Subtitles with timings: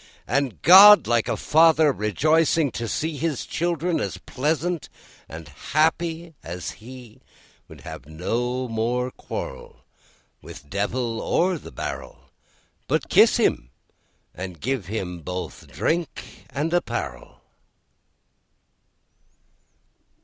[0.25, 4.89] And God, like a father, rejoicing to see His children as pleasant
[5.29, 7.21] and happy as He,
[7.67, 9.85] Would have no more quarrel
[10.41, 12.31] with the Devil or the barrel,
[12.87, 13.69] But kiss him,
[14.33, 17.39] and give him both drink and apparel.